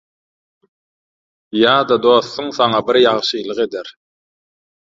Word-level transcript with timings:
Ýa-da 1.59 1.97
dostuň 2.05 2.49
saňa 2.61 2.81
bir 2.89 2.99
ýagşylyk 3.05 3.63
eder. 3.67 3.97